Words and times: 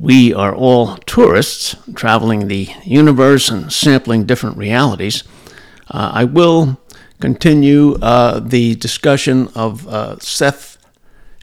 we 0.00 0.32
are 0.32 0.54
all 0.54 0.96
tourists 0.98 1.76
traveling 1.94 2.48
the 2.48 2.68
universe 2.84 3.50
and 3.50 3.70
sampling 3.70 4.24
different 4.24 4.56
realities, 4.56 5.24
uh, 5.90 6.10
I 6.14 6.24
will 6.24 6.80
continue 7.20 7.96
uh, 7.96 8.40
the 8.40 8.76
discussion 8.76 9.48
of 9.54 9.86
uh, 9.86 10.18
Seth 10.18 10.78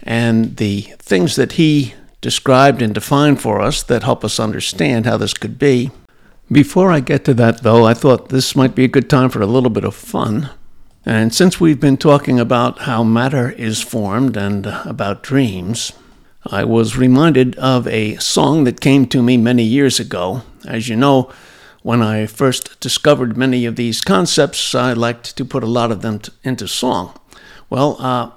and 0.01 0.57
the 0.57 0.81
things 0.97 1.35
that 1.35 1.53
he 1.53 1.93
described 2.19 2.81
and 2.81 2.95
defined 2.95 3.39
for 3.39 3.61
us 3.61 3.83
that 3.83 4.03
help 4.03 4.25
us 4.25 4.39
understand 4.39 5.05
how 5.05 5.17
this 5.17 5.35
could 5.35 5.59
be. 5.59 5.91
Before 6.51 6.91
I 6.91 6.99
get 6.99 7.25
to 7.25 7.35
that, 7.35 7.61
though, 7.61 7.85
I 7.85 7.93
thought 7.93 8.29
this 8.29 8.55
might 8.55 8.73
be 8.73 8.85
a 8.85 8.89
good 8.89 9.09
time 9.09 9.29
for 9.29 9.41
a 9.41 9.45
little 9.45 9.69
bit 9.69 9.83
of 9.83 9.93
fun. 9.93 10.49
And 11.05 11.33
since 11.33 11.59
we've 11.59 11.79
been 11.79 11.97
talking 11.97 12.39
about 12.39 12.79
how 12.79 13.03
matter 13.03 13.51
is 13.51 13.83
formed 13.83 14.35
and 14.35 14.65
about 14.65 15.21
dreams, 15.21 15.91
I 16.49 16.63
was 16.63 16.97
reminded 16.97 17.55
of 17.57 17.87
a 17.87 18.15
song 18.17 18.63
that 18.63 18.79
came 18.79 19.05
to 19.07 19.21
me 19.21 19.35
many 19.35 19.63
years 19.63 19.99
ago. 19.99 20.43
As 20.65 20.87
you 20.87 20.95
know, 20.95 21.29
when 21.83 22.01
I 22.01 22.25
first 22.25 22.79
discovered 22.79 23.35
many 23.35 23.65
of 23.65 23.75
these 23.75 23.99
concepts, 24.01 24.73
I 24.73 24.93
liked 24.93 25.35
to 25.35 25.45
put 25.45 25.63
a 25.63 25.67
lot 25.67 25.91
of 25.91 26.01
them 26.01 26.19
t- 26.19 26.31
into 26.43 26.67
song. 26.67 27.19
Well, 27.69 27.97
uh, 27.99 28.31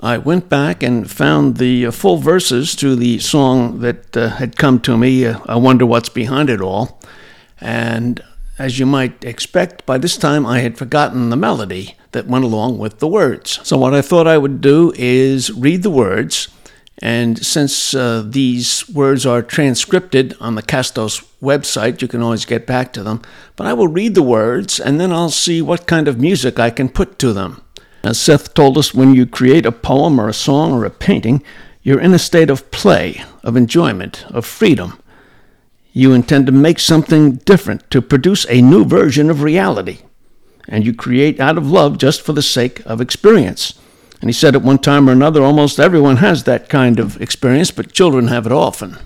I 0.00 0.16
went 0.18 0.48
back 0.48 0.82
and 0.82 1.10
found 1.10 1.58
the 1.58 1.86
uh, 1.86 1.90
full 1.90 2.16
verses 2.16 2.74
to 2.76 2.96
the 2.96 3.18
song 3.18 3.80
that 3.80 4.16
uh, 4.16 4.30
had 4.30 4.56
come 4.56 4.80
to 4.80 4.96
me, 4.96 5.26
uh, 5.26 5.38
I 5.46 5.56
Wonder 5.56 5.84
What's 5.84 6.08
Behind 6.08 6.48
It 6.48 6.62
All. 6.62 7.00
And 7.60 8.22
as 8.58 8.78
you 8.78 8.86
might 8.86 9.22
expect, 9.22 9.84
by 9.84 9.98
this 9.98 10.16
time 10.16 10.46
I 10.46 10.60
had 10.60 10.78
forgotten 10.78 11.28
the 11.28 11.36
melody 11.36 11.96
that 12.12 12.26
went 12.26 12.44
along 12.44 12.78
with 12.78 13.00
the 13.00 13.08
words. 13.08 13.60
So, 13.64 13.76
what 13.76 13.92
I 13.92 14.00
thought 14.00 14.26
I 14.26 14.38
would 14.38 14.60
do 14.60 14.92
is 14.96 15.52
read 15.52 15.82
the 15.82 15.90
words 15.90 16.48
and 17.04 17.44
since 17.44 17.92
uh, 17.92 18.22
these 18.24 18.88
words 18.88 19.26
are 19.26 19.42
transcripted 19.42 20.34
on 20.40 20.54
the 20.54 20.62
Castos 20.62 21.22
website, 21.42 22.00
you 22.00 22.08
can 22.08 22.22
always 22.22 22.46
get 22.46 22.66
back 22.66 22.94
to 22.94 23.02
them. 23.02 23.20
But 23.56 23.66
I 23.66 23.74
will 23.74 23.88
read 23.88 24.14
the 24.14 24.22
words 24.22 24.80
and 24.80 24.98
then 24.98 25.12
I'll 25.12 25.28
see 25.28 25.60
what 25.60 25.86
kind 25.86 26.08
of 26.08 26.18
music 26.18 26.58
I 26.58 26.70
can 26.70 26.88
put 26.88 27.18
to 27.18 27.34
them. 27.34 27.60
As 28.02 28.18
Seth 28.18 28.54
told 28.54 28.78
us, 28.78 28.94
when 28.94 29.14
you 29.14 29.26
create 29.26 29.66
a 29.66 29.70
poem 29.70 30.18
or 30.18 30.30
a 30.30 30.32
song 30.32 30.72
or 30.72 30.86
a 30.86 30.90
painting, 30.90 31.42
you're 31.82 32.00
in 32.00 32.14
a 32.14 32.18
state 32.18 32.48
of 32.48 32.70
play, 32.70 33.22
of 33.42 33.54
enjoyment, 33.54 34.24
of 34.30 34.46
freedom. 34.46 34.98
You 35.92 36.14
intend 36.14 36.46
to 36.46 36.52
make 36.52 36.78
something 36.78 37.32
different, 37.32 37.90
to 37.90 38.00
produce 38.00 38.46
a 38.48 38.62
new 38.62 38.82
version 38.82 39.28
of 39.28 39.42
reality. 39.42 39.98
And 40.68 40.86
you 40.86 40.94
create 40.94 41.38
out 41.38 41.58
of 41.58 41.70
love 41.70 41.98
just 41.98 42.22
for 42.22 42.32
the 42.32 42.40
sake 42.40 42.80
of 42.86 43.02
experience. 43.02 43.74
And 44.24 44.30
he 44.30 44.32
said 44.32 44.56
at 44.56 44.62
one 44.62 44.78
time 44.78 45.06
or 45.06 45.12
another, 45.12 45.42
almost 45.42 45.78
everyone 45.78 46.16
has 46.16 46.44
that 46.44 46.70
kind 46.70 46.98
of 46.98 47.20
experience, 47.20 47.70
but 47.70 47.92
children 47.92 48.28
have 48.28 48.46
it 48.46 48.52
often. 48.52 48.96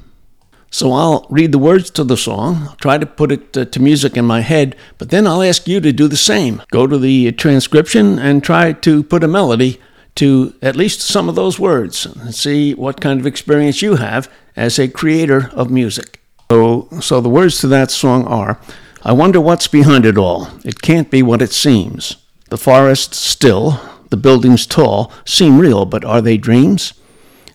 So 0.71 0.93
I'll 0.93 1.27
read 1.29 1.51
the 1.51 1.59
words 1.59 1.91
to 1.91 2.05
the 2.05 2.17
song, 2.17 2.69
I'll 2.69 2.77
try 2.77 2.99
to 2.99 3.05
put 3.05 3.33
it 3.33 3.57
uh, 3.57 3.65
to 3.65 3.83
music 3.83 4.17
in 4.17 4.25
my 4.25 4.43
head, 4.43 4.77
but 4.97 5.11
then 5.11 5.27
I'll 5.27 5.43
ask 5.43 5.67
you 5.67 5.81
to 5.81 5.93
do 5.93 6.07
the 6.07 6.17
same. 6.17 6.63
Go 6.71 6.87
to 6.87 6.97
the 6.97 7.33
transcription 7.33 8.17
and 8.21 8.45
try 8.45 8.73
to 8.75 9.03
put 9.03 9.25
a 9.25 9.27
melody 9.27 9.81
to 10.15 10.55
at 10.63 10.77
least 10.77 11.01
some 11.01 11.29
of 11.29 11.35
those 11.35 11.59
words 11.59 12.07
and 12.07 12.33
see 12.33 12.75
what 12.75 13.01
kind 13.01 13.19
of 13.19 13.27
experience 13.27 13.83
you 13.83 13.97
have 13.97 14.31
as 14.55 14.79
a 14.79 14.87
creator 14.87 15.51
of 15.53 15.69
music. 15.69 16.21
So, 16.49 16.87
so 17.01 17.21
the 17.21 17.29
words 17.29 17.59
to 17.63 17.67
that 17.67 17.91
song 17.91 18.25
are 18.27 18.61
I 19.03 19.11
wonder 19.11 19.41
what's 19.41 19.67
behind 19.67 20.07
it 20.07 20.17
all. 20.17 20.47
It 20.65 20.81
can't 20.81 21.11
be 21.11 21.25
what 21.25 21.43
it 21.43 21.51
seems. 21.51 22.19
The 22.51 22.57
forest 22.57 23.15
still, 23.15 23.81
the 24.11 24.17
buildings 24.17 24.67
tall, 24.67 25.13
seem 25.25 25.59
real, 25.59 25.85
but 25.85 26.05
are 26.05 26.21
they 26.21 26.37
dreams? 26.37 26.95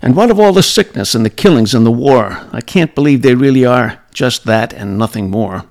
And 0.02 0.16
what 0.16 0.30
of 0.30 0.40
all 0.40 0.54
the 0.54 0.64
sickness 0.64 1.16
and 1.16 1.26
the 1.26 1.30
killings 1.30 1.74
and 1.74 1.86
the 1.86 1.92
war? 1.92 2.46
I 2.52 2.62
can't 2.62 2.94
believe 2.94 3.22
they 3.22 3.36
really 3.36 3.66
are 3.66 4.04
just 4.14 4.46
that 4.46 4.74
and 4.74 4.98
nothing 4.98 5.30
more. 5.30 5.66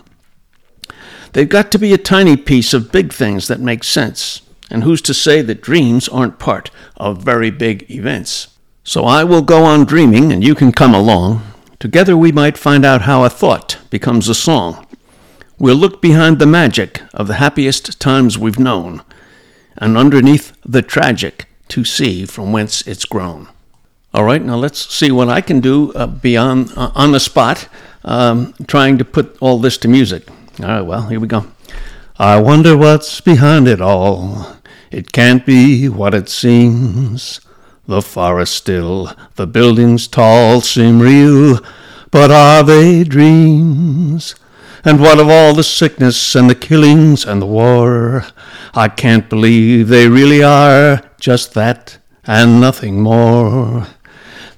They've 1.33 1.49
got 1.49 1.71
to 1.73 1.79
be 1.79 1.93
a 1.93 1.99
tiny 1.99 2.37
piece 2.37 2.75
of 2.75 2.93
big 2.93 3.13
things 3.13 3.49
that 3.49 3.61
make 3.61 3.85
sense. 3.85 4.43
And 4.71 4.85
who's 4.85 5.03
to 5.03 5.15
say 5.15 5.43
that 5.43 5.61
dreams 5.61 6.09
aren't 6.09 6.39
part 6.39 6.71
of 6.97 7.23
very 7.23 7.51
big 7.51 7.91
events? 7.91 8.49
So 8.85 9.05
I 9.05 9.23
will 9.23 9.43
go 9.43 9.65
on 9.65 9.85
dreaming, 9.85 10.33
and 10.33 10.43
you 10.43 10.55
can 10.55 10.73
come 10.73 10.95
along. 10.95 11.43
Together 11.79 12.17
we 12.17 12.33
might 12.33 12.59
find 12.59 12.85
out 12.85 13.03
how 13.03 13.25
a 13.25 13.31
thought 13.31 13.79
becomes 13.91 14.29
a 14.29 14.35
song. 14.35 14.87
We'll 15.59 15.77
look 15.77 16.03
behind 16.03 16.39
the 16.39 16.47
magic 16.47 17.03
of 17.13 17.29
the 17.29 17.35
happiest 17.35 18.01
times 18.01 18.39
we've 18.39 18.59
known 18.59 19.03
and 19.77 19.97
underneath 19.97 20.57
the 20.65 20.83
tragic 20.83 21.47
to 21.69 21.85
see 21.85 22.27
from 22.27 22.53
whence 22.53 22.87
it's 22.87 23.05
grown. 23.05 23.49
All 24.15 24.25
right, 24.25 24.43
now 24.43 24.57
let's 24.57 24.95
see 24.95 25.11
what 25.11 25.29
I 25.29 25.41
can 25.41 25.61
do 25.61 25.93
uh, 25.95 26.07
beyond 26.07 26.73
uh, 26.77 26.91
on 26.95 27.13
the 27.13 27.21
spot, 27.21 27.69
um, 28.05 28.53
trying 28.67 28.99
to 28.99 29.05
put 29.05 29.39
all 29.41 29.59
this 29.59 29.79
to 29.79 29.89
music. 29.89 30.29
All 30.61 30.67
right, 30.67 30.83
well, 30.83 31.09
here 31.09 31.19
we 31.19 31.27
go. 31.27 31.47
I 32.19 32.39
wonder 32.41 32.77
what's 32.77 33.23
behind 33.23 33.67
it 33.67 33.81
all. 33.81 34.59
It 34.91 35.13
can't 35.13 35.47
be 35.47 35.89
what 35.89 36.13
it 36.13 36.29
seems. 36.29 37.41
The 37.87 38.03
forest 38.03 38.55
still, 38.55 39.11
the 39.37 39.47
buildings 39.47 40.07
tall 40.07 40.61
seem 40.61 41.01
real, 41.01 41.59
but 42.11 42.31
are 42.31 42.63
they 42.63 43.05
dreams? 43.05 44.35
And 44.85 45.01
what 45.01 45.21
of 45.21 45.29
all 45.29 45.55
the 45.55 45.63
sickness 45.63 46.35
and 46.35 46.51
the 46.51 46.57
killings 46.57 47.25
and 47.25 47.41
the 47.41 47.47
war? 47.47 48.25
I 48.75 48.89
can't 48.89 49.29
believe 49.29 49.89
they 49.89 50.09
really 50.09 50.43
are 50.43 51.03
just 51.21 51.55
that 51.55 51.99
and 52.25 52.61
nothing 52.61 53.01
more. 53.01 53.87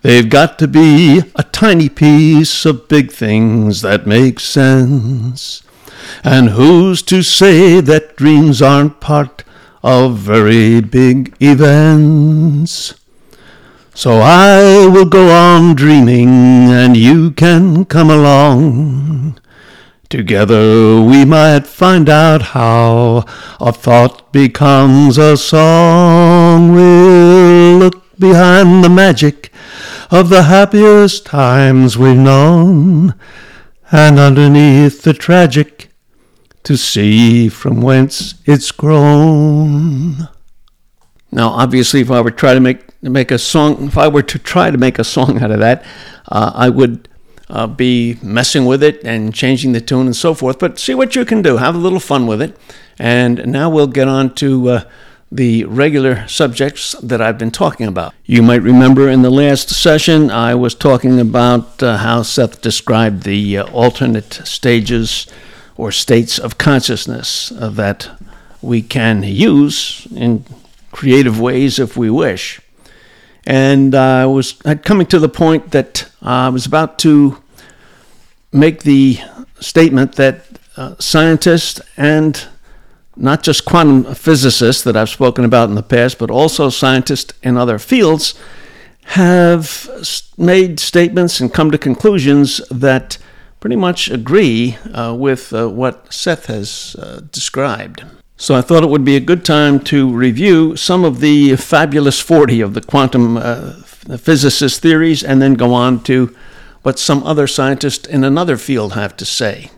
They've 0.00 0.28
got 0.28 0.58
to 0.58 0.68
be 0.68 1.22
a 1.34 1.42
tiny 1.42 1.88
piece 1.88 2.64
of 2.64 2.88
big 2.88 3.10
things 3.10 3.82
that 3.82 4.06
make 4.06 4.40
sense. 4.40 5.62
And 6.22 6.50
who's 6.50 7.02
to 7.02 7.22
say 7.22 7.80
that 7.80 8.16
dreams 8.16 8.60
aren't 8.60 9.00
part 9.00 9.44
of 9.82 10.18
very 10.18 10.80
big 10.80 11.34
events? 11.41 12.94
So 13.94 14.20
I 14.20 14.86
will 14.86 15.04
go 15.04 15.30
on 15.30 15.74
dreaming, 15.74 16.28
and 16.28 16.96
you 16.96 17.30
can 17.30 17.84
come 17.84 18.10
along. 18.10 19.38
Together 20.14 21.02
we 21.02 21.25
might 21.25 21.66
find 21.66 22.08
out 22.08 22.41
how 22.54 23.25
a 23.60 23.72
thought 23.72 24.30
becomes 24.30 25.19
a 25.19 25.36
song. 25.36 26.72
We'll 26.72 27.78
look 27.78 28.16
behind 28.16 28.84
the 28.84 28.88
magic 28.88 29.50
of 30.12 30.28
the 30.28 30.44
happiest 30.44 31.26
times 31.26 31.98
we've 31.98 32.16
known, 32.16 33.14
and 33.91 34.20
underneath 34.20 35.03
the 35.03 35.14
tragic 35.14 35.91
to 36.62 36.76
see 36.76 37.48
from 37.48 37.80
whence 37.80 38.34
it's 38.44 38.70
grown. 38.70 40.28
Now, 41.33 41.48
obviously, 41.48 42.03
if 42.03 42.12
I 42.12 42.21
were 42.21 42.30
to 42.30 42.36
try 42.36 42.54
to 42.54 42.60
make 42.60 43.03
make 43.03 43.33
a 43.33 43.39
song, 43.41 43.89
if 43.89 43.98
I 43.98 44.06
were 44.06 44.22
to 44.22 44.39
try 44.39 44.71
to 44.71 44.78
make 44.78 45.00
a 45.00 45.04
song 45.04 45.42
out 45.42 45.50
of 45.50 45.59
that, 45.59 45.84
uh, 46.28 46.53
I 46.54 46.68
would 46.68 47.09
uh, 47.48 47.66
be 47.66 48.18
messing 48.22 48.64
with 48.64 48.82
it 48.82 49.02
and 49.04 49.34
changing 49.34 49.72
the 49.72 49.80
tune 49.80 50.06
and 50.06 50.16
so 50.16 50.34
forth. 50.34 50.58
But 50.58 50.78
see 50.78 50.94
what 50.94 51.14
you 51.14 51.24
can 51.24 51.42
do. 51.42 51.56
Have 51.58 51.74
a 51.74 51.78
little 51.78 52.00
fun 52.00 52.26
with 52.26 52.41
it. 52.41 52.56
And 52.98 53.46
now 53.46 53.68
we'll 53.70 53.86
get 53.86 54.08
on 54.08 54.34
to 54.36 54.68
uh, 54.68 54.84
the 55.30 55.64
regular 55.64 56.26
subjects 56.28 56.92
that 57.02 57.20
I've 57.20 57.38
been 57.38 57.50
talking 57.50 57.86
about. 57.86 58.14
You 58.24 58.42
might 58.42 58.62
remember 58.62 59.08
in 59.08 59.22
the 59.22 59.30
last 59.30 59.68
session 59.68 60.30
I 60.30 60.54
was 60.54 60.74
talking 60.74 61.18
about 61.18 61.82
uh, 61.82 61.98
how 61.98 62.22
Seth 62.22 62.62
described 62.62 63.24
the 63.24 63.58
uh, 63.58 63.64
alternate 63.72 64.34
stages 64.44 65.26
or 65.76 65.91
states 65.91 66.38
of 66.38 66.56
consciousness 66.56 67.50
uh, 67.52 67.68
that 67.70 68.10
we 68.62 68.80
can 68.80 69.24
use 69.24 70.06
in 70.14 70.44
creative 70.92 71.41
ways 71.41 71.80
if 71.80 71.96
we 71.96 72.08
wish 72.08 72.60
and 73.46 73.94
I 73.94 74.26
was 74.26 74.52
coming 74.82 75.06
to 75.08 75.18
the 75.18 75.28
point 75.28 75.70
that 75.72 76.10
I 76.22 76.48
was 76.48 76.66
about 76.66 76.98
to 77.00 77.42
make 78.52 78.82
the 78.82 79.18
statement 79.60 80.14
that 80.16 80.44
uh, 80.76 80.94
scientists 80.98 81.80
and 81.96 82.46
not 83.16 83.42
just 83.42 83.64
quantum 83.64 84.14
physicists 84.14 84.82
that 84.82 84.96
I've 84.96 85.08
spoken 85.08 85.44
about 85.44 85.68
in 85.68 85.74
the 85.74 85.82
past, 85.82 86.18
but 86.18 86.30
also 86.30 86.68
scientists 86.68 87.32
in 87.42 87.56
other 87.56 87.78
fields 87.78 88.34
have 89.04 89.88
made 90.38 90.80
statements 90.80 91.41
and 91.41 91.52
come 91.52 91.70
to 91.70 91.78
conclusions 91.78 92.60
that 92.70 93.18
pretty 93.60 93.76
much 93.76 94.10
agree 94.10 94.76
uh, 94.92 95.14
with 95.14 95.52
uh, 95.52 95.68
what 95.68 96.12
Seth 96.12 96.46
has 96.46 96.96
uh, 96.98 97.20
described. 97.30 98.04
So 98.36 98.54
I 98.54 98.63
thought 98.63 98.83
it 98.83 98.91
would 98.91 99.04
be 99.04 99.16
a 99.16 99.21
good 99.21 99.45
time 99.45 99.78
to 99.84 100.13
review 100.13 100.77
some 100.77 101.04
of 101.04 101.21
the 101.21 101.54
fabulous 101.57 102.21
40 102.21 102.60
of 102.60 102.75
the 102.75 102.81
quantum 102.81 103.36
uh, 103.36 103.75
physicist 104.19 104.83
theories 104.83 105.22
and 105.22 105.41
then 105.41 105.54
go 105.54 105.72
on 105.72 106.03
to 106.04 106.34
what 106.83 106.98
some 106.98 107.22
other 107.22 107.47
scientists 107.47 108.07
in 108.07 108.25
another 108.25 108.57
field 108.57 108.95
have 108.95 109.16
to 109.16 109.25
say. 109.25 109.71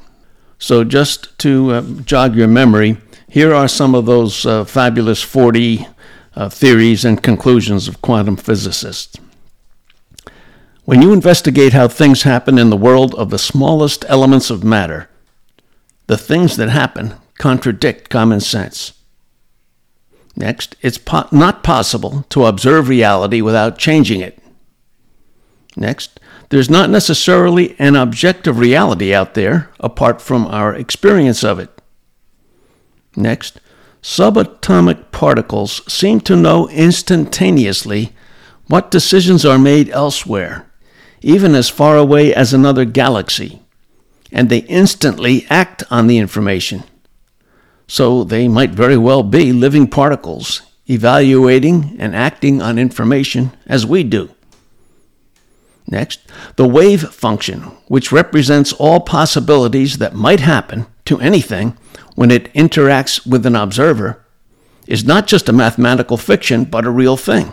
So, 0.58 0.85
just 0.85 1.38
to 1.41 1.70
uh, 1.70 1.82
jog 2.05 2.35
your 2.35 2.49
memory, 2.49 2.97
here 3.29 3.55
are 3.55 3.69
some 3.69 3.94
of 3.94 4.06
those 4.06 4.47
uh, 4.47 4.64
fabulous 4.64 5.23
40 5.23 5.87
uh, 6.35 6.49
theories 6.49 7.05
and 7.05 7.23
conclusions 7.23 7.88
of 7.88 8.00
quantum 8.00 8.37
physicists. 8.37 9.19
When 10.87 11.02
you 11.02 11.12
investigate 11.12 11.75
how 11.75 11.88
things 11.88 12.23
happen 12.23 12.59
in 12.59 12.70
the 12.70 12.76
world 12.76 13.14
of 13.17 13.29
the 13.29 13.38
smallest 13.38 14.05
elements 14.09 14.49
of 14.49 14.64
matter, 14.64 15.11
the 16.06 16.17
things 16.17 16.56
that 16.56 16.70
happen 16.70 17.14
contradict 17.38 18.09
common 18.09 18.41
sense. 18.41 18.93
Next, 20.37 20.77
it's 20.83 20.99
po- 20.99 21.29
not 21.33 21.65
possible 21.65 22.25
to 22.29 22.44
observe 22.44 22.88
reality 22.88 23.41
without 23.41 23.79
changing 23.79 24.21
it. 24.21 24.38
Next, 25.77 26.21
there's 26.50 26.71
not 26.71 26.91
necessarily 26.91 27.75
an 27.79 27.97
objective 27.97 28.59
reality 28.59 29.15
out 29.15 29.35
there 29.35 29.71
apart 29.81 30.21
from 30.21 30.47
our 30.47 30.75
experience 30.75 31.43
of 31.43 31.59
it. 31.59 31.71
Next, 33.17 33.61
subatomic 34.03 35.11
particles 35.11 35.83
seem 35.93 36.21
to 36.21 36.37
know 36.37 36.69
instantaneously 36.69 38.12
what 38.69 38.91
decisions 38.91 39.44
are 39.44 39.59
made 39.59 39.88
elsewhere, 39.91 40.67
even 41.23 41.55
as 41.55 41.69
far 41.69 41.97
away 41.97 42.35
as 42.35 42.53
another 42.53 42.85
galaxy, 42.85 43.62
and 44.31 44.49
they 44.49 44.59
instantly 44.59 45.47
act 45.49 45.83
on 45.91 46.06
the 46.06 46.19
information. 46.19 46.85
So 47.87 48.25
they 48.25 48.49
might 48.49 48.71
very 48.71 48.97
well 48.97 49.23
be 49.23 49.53
living 49.53 49.88
particles, 49.88 50.62
evaluating 50.88 51.97
and 51.99 52.15
acting 52.15 52.61
on 52.61 52.79
information 52.79 53.53
as 53.67 53.87
we 53.87 54.03
do. 54.03 54.31
Next, 55.88 56.21
the 56.56 56.67
wave 56.67 57.03
function, 57.11 57.61
which 57.87 58.11
represents 58.11 58.73
all 58.73 59.00
possibilities 59.00 59.99
that 59.99 60.15
might 60.15 60.41
happen 60.41 60.87
to 61.05 61.21
anything 61.21 61.77
when 62.17 62.33
it 62.33 62.53
interacts 62.55 63.25
with 63.25 63.47
an 63.47 63.55
observer, 63.55 64.25
is 64.88 65.05
not 65.05 65.27
just 65.27 65.49
a 65.49 65.53
mathematical 65.53 66.17
fiction, 66.17 66.65
but 66.65 66.85
a 66.85 66.91
real 66.91 67.17
thing. 67.17 67.53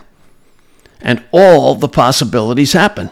And 1.00 1.24
all 1.32 1.76
the 1.76 1.88
possibilities 1.88 2.74
happen. 2.74 3.12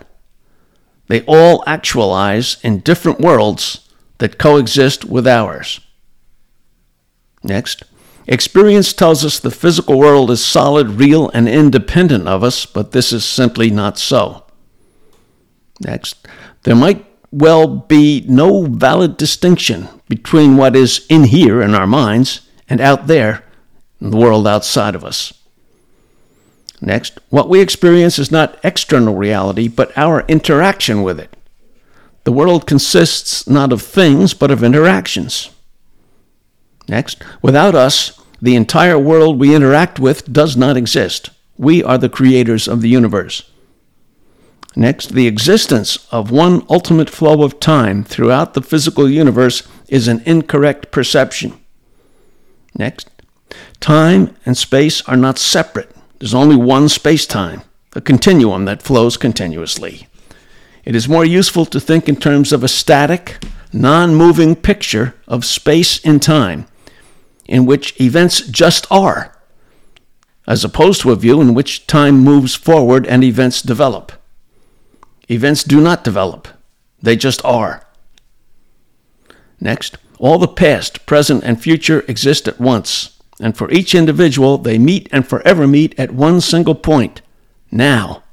They 1.08 1.22
all 1.24 1.64
actualize 1.68 2.58
in 2.64 2.80
different 2.80 3.20
worlds 3.20 3.90
that 4.18 4.40
coexist 4.40 5.06
with 5.06 5.28
ours. 5.28 5.82
Next, 7.44 7.84
experience 8.28 8.94
tells 8.94 9.26
us 9.26 9.40
the 9.40 9.52
physical 9.52 9.98
world 9.98 10.30
is 10.32 10.46
solid, 10.46 10.92
real, 10.92 11.30
and 11.30 11.50
independent 11.50 12.28
of 12.28 12.44
us, 12.44 12.66
but 12.66 12.92
this 12.92 13.12
is 13.12 13.26
simply 13.26 13.70
not 13.70 13.98
so. 13.98 14.46
Next, 15.80 16.28
there 16.64 16.76
might 16.76 17.06
well 17.32 17.68
be 17.68 18.24
no 18.28 18.66
valid 18.66 19.18
distinction 19.18 19.88
between 20.08 20.58
what 20.58 20.76
is 20.76 21.06
in 21.10 21.26
here 21.26 21.62
in 21.62 21.74
our 21.74 21.88
minds 21.88 22.42
and 22.70 22.80
out 22.80 23.08
there 23.08 23.44
in 24.00 24.12
the 24.12 24.18
world 24.18 24.48
outside 24.48 24.96
of 24.96 25.04
us. 25.04 25.34
Next, 26.82 27.20
what 27.30 27.48
we 27.48 27.62
experience 27.62 28.18
is 28.18 28.32
not 28.32 28.60
external 28.64 29.16
reality, 29.16 29.68
but 29.68 29.96
our 29.98 30.26
interaction 30.28 31.04
with 31.04 31.20
it. 31.20 31.36
The 32.24 32.32
world 32.32 32.68
consists 32.68 33.48
not 33.48 33.72
of 33.72 33.82
things, 33.82 34.34
but 34.34 34.52
of 34.52 34.64
interactions. 34.64 35.52
Next, 36.88 37.24
without 37.42 37.76
us, 37.76 38.20
the 38.42 38.56
entire 38.56 38.98
world 38.98 39.40
we 39.40 39.56
interact 39.56 40.00
with 40.00 40.32
does 40.32 40.58
not 40.58 40.78
exist. 40.78 41.30
We 41.58 41.84
are 41.84 41.98
the 41.98 42.10
creators 42.10 42.68
of 42.68 42.82
the 42.82 42.90
universe. 42.90 43.50
Next, 44.76 45.10
the 45.10 45.28
existence 45.28 46.08
of 46.12 46.32
one 46.32 46.66
ultimate 46.70 47.10
flow 47.10 47.44
of 47.44 47.60
time 47.60 48.04
throughout 48.04 48.54
the 48.54 48.62
physical 48.62 49.10
universe 49.10 49.68
is 49.90 50.08
an 50.08 50.24
incorrect 50.26 50.92
perception. 50.92 51.60
Next, 52.78 53.10
time 53.80 54.36
and 54.46 54.58
space 54.58 55.02
are 55.08 55.18
not 55.18 55.38
separate. 55.38 55.92
There's 56.20 56.34
only 56.34 56.56
one 56.56 56.88
space 56.88 57.26
time, 57.26 57.64
a 57.96 58.02
continuum 58.02 58.66
that 58.66 58.82
flows 58.82 59.18
continuously. 59.18 60.08
It 60.86 60.96
is 60.96 61.10
more 61.10 61.26
useful 61.26 61.66
to 61.66 61.80
think 61.80 62.08
in 62.08 62.16
terms 62.16 62.54
of 62.54 62.64
a 62.64 62.70
static, 62.70 63.44
non 63.74 64.16
moving 64.16 64.56
picture 64.56 65.16
of 65.28 65.46
space 65.46 66.04
and 66.06 66.22
time, 66.22 66.66
in 67.52 67.66
which 67.66 68.00
events 68.00 68.40
just 68.48 68.88
are, 68.90 69.38
as 70.48 70.64
opposed 70.64 71.02
to 71.02 71.12
a 71.12 71.18
view 71.18 71.42
in 71.42 71.54
which 71.54 71.86
time 71.86 72.18
moves 72.18 72.56
forward 72.56 73.06
and 73.06 73.26
events 73.26 73.62
develop. 73.62 74.14
Events 75.30 75.66
do 75.66 75.82
not 75.82 76.02
develop, 76.02 76.48
they 77.02 77.18
just 77.18 77.44
are. 77.44 77.86
Next, 79.60 79.98
all 80.18 80.38
the 80.38 80.48
past, 80.48 81.06
present, 81.06 81.44
and 81.44 81.62
future 81.62 82.06
exist 82.08 82.48
at 82.48 82.58
once, 82.58 83.20
and 83.42 83.58
for 83.58 83.70
each 83.70 83.94
individual, 83.94 84.58
they 84.58 84.78
meet 84.78 85.10
and 85.12 85.28
forever 85.28 85.68
meet 85.68 85.94
at 86.00 86.12
one 86.12 86.40
single 86.40 86.76
point 86.76 87.22
now. 87.70 88.24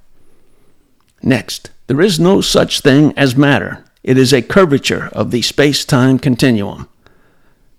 Next, 1.23 1.71
there 1.89 2.01
is 2.01 2.21
no 2.21 2.41
such 2.41 2.83
thing 2.83 3.13
as 3.17 3.35
matter. 3.35 3.85
It 4.05 4.17
is 4.17 4.33
a 4.33 4.43
curvature 4.43 5.09
of 5.13 5.33
the 5.33 5.43
space 5.43 5.85
time 5.85 6.21
continuum. 6.21 6.89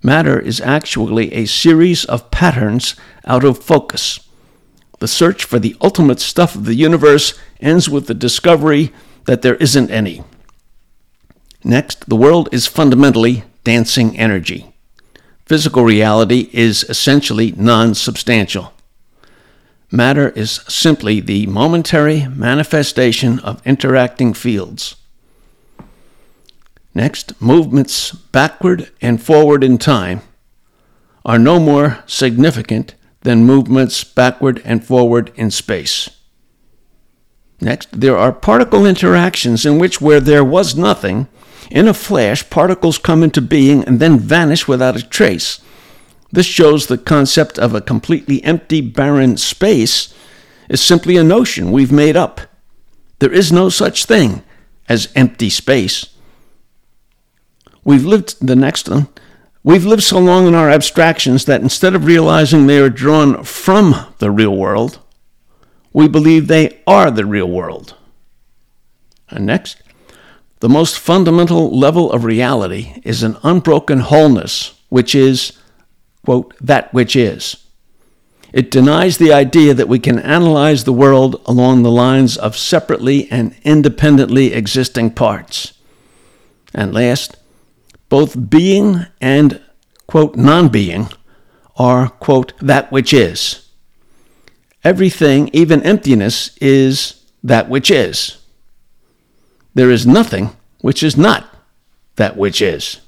Matter 0.02 0.40
is 0.40 0.62
actually 0.62 1.34
a 1.34 1.46
series 1.46 2.06
of 2.06 2.32
patterns 2.32 2.96
out 3.26 3.44
of 3.44 3.62
focus. 3.62 4.22
The 5.00 5.08
search 5.08 5.44
for 5.44 5.60
the 5.60 5.76
ultimate 5.82 6.20
stuff 6.20 6.56
of 6.56 6.66
the 6.66 6.76
universe 6.76 7.38
ends 7.60 7.90
with 7.90 8.08
the 8.08 8.14
discovery 8.14 8.92
that 9.26 9.42
there 9.42 9.56
isn't 9.56 9.92
any. 9.92 10.24
Next, 11.64 12.08
the 12.08 12.16
world 12.16 12.48
is 12.52 12.68
fundamentally 12.68 13.44
dancing 13.64 14.18
energy. 14.18 14.74
Physical 15.46 15.84
reality 15.84 16.50
is 16.54 16.86
essentially 16.88 17.52
non 17.52 17.94
substantial. 17.96 18.74
Matter 19.92 20.30
is 20.30 20.62
simply 20.68 21.20
the 21.20 21.48
momentary 21.48 22.28
manifestation 22.28 23.40
of 23.40 23.66
interacting 23.66 24.34
fields. 24.34 24.96
Next, 27.00 27.42
movements 27.42 28.12
backward 28.12 28.92
and 29.02 29.24
forward 29.24 29.64
in 29.64 29.78
time 29.78 30.20
are 31.24 31.40
no 31.40 31.58
more 31.58 32.04
significant 32.06 32.94
than 33.22 33.46
movements 33.46 34.04
backward 34.04 34.62
and 34.66 34.84
forward 34.84 35.32
in 35.36 35.50
space. 35.50 36.10
Next, 37.62 37.88
there 37.98 38.18
are 38.18 38.34
particle 38.34 38.86
interactions 38.86 39.66
in 39.66 39.80
which, 39.80 40.02
where 40.02 40.20
there 40.20 40.44
was 40.44 40.76
nothing, 40.76 41.30
in 41.72 41.88
a 41.88 41.94
flash, 41.94 42.50
particles 42.50 42.98
come 42.98 43.24
into 43.24 43.40
being 43.40 43.82
and 43.86 44.02
then 44.02 44.20
vanish 44.20 44.68
without 44.68 44.98
a 44.98 45.08
trace. 45.08 45.62
This 46.34 46.48
shows 46.48 46.88
the 46.88 46.98
concept 46.98 47.58
of 47.58 47.74
a 47.74 47.80
completely 47.80 48.44
empty, 48.44 48.82
barren 48.82 49.38
space 49.38 50.14
is 50.68 50.82
simply 50.82 51.16
a 51.16 51.24
notion 51.24 51.72
we've 51.72 51.94
made 51.94 52.18
up. 52.18 52.42
There 53.20 53.32
is 53.32 53.54
no 53.54 53.70
such 53.70 54.04
thing 54.04 54.44
as 54.90 55.14
empty 55.16 55.50
space. 55.50 56.08
We've 57.90 58.06
lived 58.06 58.46
the 58.46 58.56
next 58.56 58.88
one. 58.88 59.08
We've 59.64 59.84
lived 59.84 60.04
so 60.04 60.20
long 60.20 60.46
in 60.46 60.54
our 60.54 60.70
abstractions 60.70 61.46
that 61.46 61.62
instead 61.62 61.96
of 61.96 62.06
realizing 62.06 62.68
they 62.68 62.78
are 62.78 62.88
drawn 62.88 63.44
from 63.44 64.14
the 64.20 64.30
real 64.30 64.56
world, 64.56 65.00
we 65.92 66.08
believe 66.08 66.46
they 66.46 66.84
are 66.86 67.10
the 67.10 67.26
real 67.26 67.50
world. 67.50 67.96
And 69.32 69.48
next, 69.48 69.82
the 70.60 70.70
most 70.70 71.00
fundamental 71.00 71.76
level 71.76 72.12
of 72.12 72.26
reality 72.26 73.02
is 73.04 73.24
an 73.24 73.38
unbroken 73.42 74.02
wholeness, 74.02 74.80
which 74.90 75.16
is, 75.16 75.58
quote, 76.24 76.54
that 76.62 76.94
which 76.94 77.16
is. 77.16 77.66
It 78.54 78.70
denies 78.70 79.18
the 79.18 79.34
idea 79.34 79.74
that 79.74 79.90
we 79.90 79.98
can 79.98 80.20
analyze 80.20 80.84
the 80.84 80.94
world 80.94 81.42
along 81.48 81.82
the 81.82 81.90
lines 81.90 82.38
of 82.38 82.56
separately 82.56 83.28
and 83.32 83.56
independently 83.64 84.54
existing 84.54 85.16
parts. 85.16 85.74
And 86.72 86.94
last, 86.94 87.36
both 88.10 88.50
being 88.50 89.06
and, 89.22 89.62
quote, 90.08 90.36
non 90.36 90.68
being 90.70 91.10
are, 91.78 92.10
quote, 92.10 92.54
that 92.60 92.92
which 92.92 93.14
is. 93.14 93.70
Everything, 94.84 95.50
even 95.54 95.82
emptiness, 95.84 96.58
is 96.58 97.26
that 97.44 97.70
which 97.70 97.90
is. 97.90 98.40
There 99.74 99.92
is 99.92 100.06
nothing 100.06 100.56
which 100.82 101.04
is 101.04 101.16
not 101.16 101.48
that 102.16 102.36
which 102.36 102.62
is. 102.62 103.00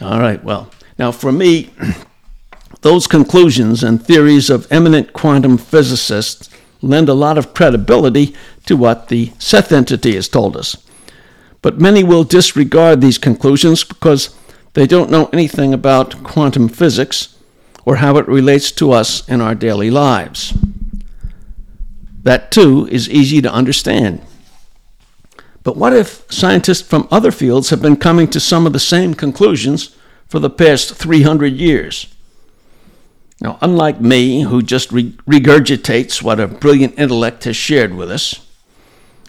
All 0.00 0.18
right, 0.18 0.42
well, 0.42 0.70
now 0.98 1.12
for 1.12 1.32
me, 1.32 1.70
those 2.80 3.06
conclusions 3.06 3.82
and 3.82 4.04
theories 4.04 4.50
of 4.50 4.70
eminent 4.70 5.12
quantum 5.12 5.58
physicists 5.58 6.50
lend 6.82 7.08
a 7.08 7.14
lot 7.14 7.38
of 7.38 7.54
credibility 7.54 8.34
to 8.66 8.76
what 8.76 9.08
the 9.08 9.32
Seth 9.38 9.72
entity 9.72 10.14
has 10.14 10.28
told 10.28 10.56
us. 10.56 10.76
But 11.62 11.80
many 11.80 12.02
will 12.02 12.24
disregard 12.24 13.00
these 13.00 13.18
conclusions 13.18 13.84
because 13.84 14.34
they 14.72 14.86
don't 14.86 15.10
know 15.10 15.28
anything 15.32 15.74
about 15.74 16.22
quantum 16.22 16.68
physics 16.68 17.36
or 17.84 17.96
how 17.96 18.16
it 18.16 18.28
relates 18.28 18.70
to 18.72 18.92
us 18.92 19.28
in 19.28 19.40
our 19.40 19.54
daily 19.54 19.90
lives. 19.90 20.56
That 22.22 22.50
too 22.50 22.86
is 22.90 23.08
easy 23.08 23.40
to 23.42 23.52
understand. 23.52 24.22
But 25.62 25.76
what 25.76 25.92
if 25.92 26.24
scientists 26.30 26.82
from 26.82 27.08
other 27.10 27.30
fields 27.30 27.70
have 27.70 27.82
been 27.82 27.96
coming 27.96 28.28
to 28.28 28.40
some 28.40 28.66
of 28.66 28.72
the 28.72 28.78
same 28.78 29.14
conclusions 29.14 29.94
for 30.26 30.38
the 30.38 30.50
past 30.50 30.94
300 30.94 31.52
years? 31.52 32.06
Now, 33.40 33.58
unlike 33.60 34.00
me, 34.00 34.42
who 34.42 34.62
just 34.62 34.90
regurgitates 34.90 36.22
what 36.22 36.40
a 36.40 36.46
brilliant 36.46 36.98
intellect 36.98 37.44
has 37.44 37.56
shared 37.56 37.94
with 37.94 38.10
us, 38.10 38.46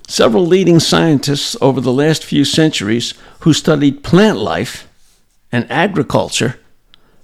several 0.08 0.46
leading 0.46 0.80
scientists 0.80 1.56
over 1.62 1.80
the 1.80 1.94
last 1.94 2.24
few 2.24 2.46
centuries 2.46 3.14
who 3.42 3.54
studied 3.54 4.04
plant 4.04 4.38
life 4.38 4.88
and 5.52 5.70
agriculture 5.72 6.60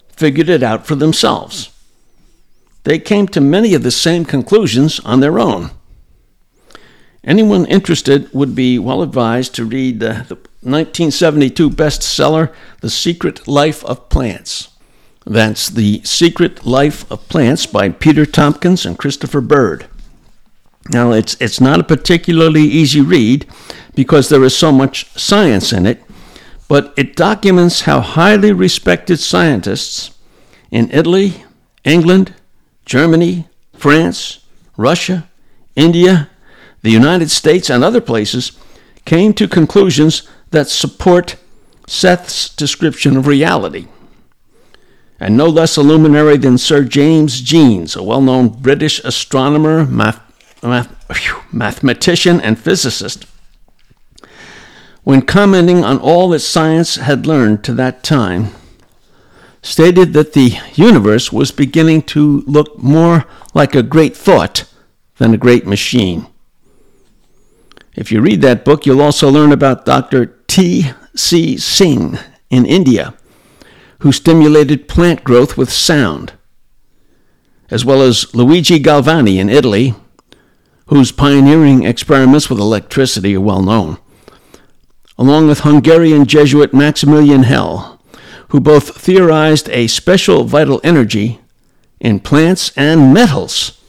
figured 0.10 0.50
it 0.50 0.64
out 0.64 0.86
for 0.88 0.96
themselves. 0.96 1.70
They 2.84 3.00
came 3.00 3.28
to 3.30 3.42
many 3.42 3.74
of 3.74 3.84
the 3.84 3.92
same 3.92 4.26
conclusions 4.26 5.00
on 5.02 5.20
their 5.20 5.40
own. 5.40 5.72
Anyone 7.24 7.66
interested 7.66 8.34
would 8.34 8.56
be 8.56 8.80
well 8.80 9.02
advised 9.02 9.54
to 9.56 9.66
read 9.66 10.00
the, 10.00 10.26
the 10.28 10.36
1972 10.62 11.70
bestseller, 11.70 12.54
The 12.82 12.90
Secret 12.90 13.48
Life 13.48 13.84
of 13.84 14.08
Plants. 14.10 14.70
That's 15.26 15.68
The 15.68 16.02
Secret 16.06 16.66
Life 16.66 17.10
of 17.12 17.28
Plants 17.28 17.66
by 17.66 17.90
Peter 17.90 18.26
Tompkins 18.26 18.86
and 18.86 18.98
Christopher 18.98 19.42
Bird. 19.42 19.88
Now, 20.89 21.12
it's, 21.12 21.36
it's 21.39 21.60
not 21.60 21.79
a 21.79 21.84
particularly 21.84 22.63
easy 22.63 23.01
read 23.01 23.46
because 23.96 24.29
there 24.29 24.44
is 24.44 24.56
so 24.56 24.72
much 24.72 25.12
science 25.20 25.74
in 25.74 25.86
it, 25.86 26.03
but 26.67 26.94
it 26.98 27.15
documents 27.15 27.82
how 27.82 28.00
highly 28.00 28.51
respected 28.51 29.20
scientists 29.20 30.12
in 30.72 30.89
Italy, 30.91 31.44
England, 31.84 32.34
Germany, 32.86 33.48
France, 33.74 34.39
Russia, 34.77 35.29
India, 35.75 36.29
the 36.82 36.91
United 36.91 37.32
States, 37.32 37.70
and 37.70 37.84
other 37.84 38.01
places 38.01 38.58
came 39.06 39.34
to 39.34 39.48
conclusions 39.48 40.27
that 40.51 40.67
support 40.67 41.36
Seth's 41.88 42.50
description 42.50 43.17
of 43.17 43.27
reality. 43.27 43.88
And 45.20 45.36
no 45.36 45.48
less 45.48 45.77
a 45.77 45.82
luminary 45.82 46.38
than 46.38 46.58
Sir 46.58 46.84
James 46.84 47.41
Jeans, 47.41 47.96
a 47.96 48.03
well 48.03 48.22
known 48.22 48.50
British 48.50 49.03
astronomer, 49.03 49.86
math, 49.86 50.22
math, 50.64 51.54
mathematician, 51.54 52.42
and 52.42 52.58
physicist, 52.58 53.26
when 55.04 55.22
commenting 55.22 55.84
on 55.84 56.00
all 56.00 56.30
that 56.30 56.40
science 56.40 56.96
had 56.96 57.26
learned 57.26 57.64
to 57.64 57.74
that 57.74 58.04
time, 58.04 58.50
stated 59.62 60.14
that 60.14 60.34
the 60.34 60.58
universe 60.76 61.32
was 61.32 61.52
beginning 61.52 62.02
to 62.02 62.44
look 62.46 62.78
more 62.78 63.26
like 63.54 63.76
a 63.76 63.84
great 63.84 64.16
thought 64.16 64.66
than 65.18 65.34
a 65.34 65.38
great 65.38 65.66
machine. 65.66 66.28
If 67.96 68.12
you 68.12 68.22
read 68.22 68.42
that 68.42 68.64
book, 68.64 68.86
you'll 68.86 69.02
also 69.02 69.30
learn 69.30 69.52
about 69.52 69.86
Dr. 69.86 70.28
T. 70.48 70.92
C. 71.16 71.58
Singh 71.58 72.18
in 72.50 72.66
India, 72.66 73.16
who 74.00 74.12
stimulated 74.12 74.88
plant 74.88 75.24
growth 75.24 75.58
with 75.58 75.72
sound, 75.72 76.34
as 77.72 77.84
well 77.84 78.02
as 78.02 78.34
Luigi 78.36 78.80
Galvani 78.80 79.38
in 79.38 79.50
Italy, 79.50 79.96
whose 80.88 81.12
pioneering 81.12 81.84
experiments 81.84 82.50
with 82.50 82.60
electricity 82.60 83.36
are 83.36 83.41
well 83.41 83.62
known 83.62 83.98
along 85.17 85.48
with 85.48 85.62
Hungarian 85.62 86.25
Jesuit 86.25 86.74
Maximilian 86.74 87.44
Hell, 87.44 88.00
who 88.50 88.60
both 88.60 88.98
theorized 88.98 89.70
a 89.70 89.88
special 89.88 90.44
vital 90.44 90.79
energy 90.84 91.39
in 92.00 92.20
plants 92.20 92.72
and 92.77 93.13
metals. 93.13 93.82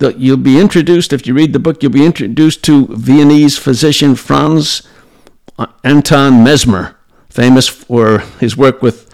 You'll 0.00 0.36
be 0.36 0.60
introduced, 0.60 1.12
if 1.12 1.26
you 1.26 1.34
read 1.34 1.52
the 1.52 1.58
book, 1.58 1.82
you'll 1.82 1.92
be 1.92 2.06
introduced 2.06 2.62
to 2.64 2.86
Viennese 2.86 3.58
physician 3.58 4.14
Franz 4.14 4.82
uh, 5.58 5.66
Anton 5.82 6.44
Mesmer, 6.44 6.96
famous 7.28 7.66
for 7.66 8.20
his 8.40 8.56
work 8.56 8.80
with 8.80 9.12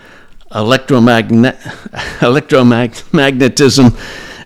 electromagnet- 0.50 1.58
electromagnetism 2.20 3.96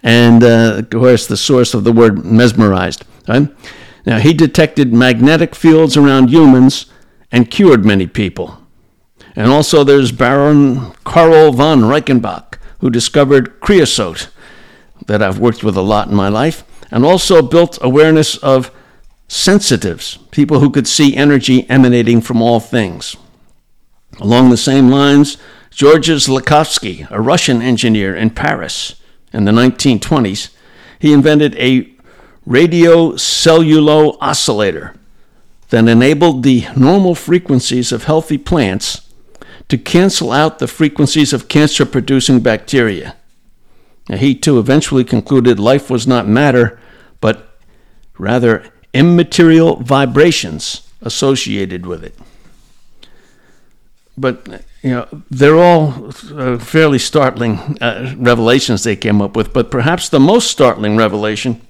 and, 0.03 0.43
uh, 0.43 0.77
of 0.79 0.91
course, 0.91 1.27
the 1.27 1.37
source 1.37 1.75
of 1.75 1.85
the 1.85 1.93
word 1.93 2.25
mesmerized. 2.25 3.05
Right? 3.27 3.49
Now, 4.07 4.19
he 4.19 4.33
detected 4.33 4.93
magnetic 4.93 5.55
fields 5.55 5.97
around 5.97 6.31
humans 6.31 6.87
and 7.31 7.51
cured 7.51 7.85
many 7.85 8.07
people. 8.07 8.59
And 9.37 9.51
also, 9.51 9.85
there's 9.85 10.13
Baron 10.13 10.93
Karl 11.05 11.53
von 11.53 11.83
Reichenbach, 11.83 12.59
who 12.81 12.91
discovered 12.91 13.61
creosote, 13.61 14.29
that 15.07 15.23
I've 15.23 15.39
worked 15.39 15.63
with 15.63 15.77
a 15.77 15.83
lot 15.83 16.09
in 16.09 16.15
my 16.15 16.29
life, 16.29 16.65
and 16.91 17.05
also 17.05 17.43
built 17.43 17.79
awareness 17.81 18.37
of 18.39 18.71
sensitives, 19.29 20.19
people 20.31 20.61
who 20.61 20.71
could 20.71 20.89
see 20.89 21.17
energy 21.17 21.69
emanating 21.69 22.21
from 22.21 22.41
all 22.41 22.61
things. 22.61 23.15
Along 24.21 24.51
the 24.51 24.57
same 24.57 24.89
lines, 24.89 25.37
Georges 25.71 26.27
Lakhovsky, 26.27 27.09
a 27.11 27.21
Russian 27.21 27.63
engineer 27.63 28.17
in 28.17 28.31
Paris 28.31 28.97
in 29.33 29.45
the 29.45 29.53
1920s, 29.53 30.51
he 30.99 31.13
invented 31.13 31.55
a 31.57 31.91
radiocellular 32.47 34.17
oscillator 34.21 34.95
that 35.69 35.87
enabled 35.87 36.43
the 36.43 36.67
normal 36.77 37.15
frequencies 37.15 37.93
of 37.93 38.05
healthy 38.05 38.39
plants 38.39 39.03
to 39.69 39.77
cancel 39.77 40.33
out 40.33 40.59
the 40.59 40.67
frequencies 40.67 41.33
of 41.33 41.49
cancer 41.49 41.85
producing 41.85 42.41
bacteria. 42.41 43.17
Now, 44.09 44.17
he 44.17 44.35
too 44.35 44.59
eventually 44.59 45.05
concluded 45.05 45.61
life 45.61 45.91
was 45.91 46.07
not 46.07 46.27
matter, 46.27 46.81
but 47.21 47.59
rather 48.17 48.65
immaterial 48.95 49.77
vibrations 49.77 50.89
associated 51.03 51.85
with 51.85 52.03
it. 52.03 52.15
But 54.21 54.63
you 54.83 54.91
know, 54.91 55.09
they're 55.31 55.59
all 55.59 56.11
uh, 56.35 56.59
fairly 56.59 56.99
startling 56.99 57.79
uh, 57.81 58.15
revelations 58.17 58.85
they 58.85 58.97
came 58.97 59.23
up 59.23 59.37
with. 59.37 59.53
But 59.53 59.71
perhaps 59.71 60.09
the 60.09 60.21
most 60.21 60.51
startling 60.51 60.97
revelation 60.97 61.61